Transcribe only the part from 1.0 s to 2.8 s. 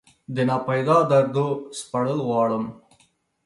دردو سپړل غواړم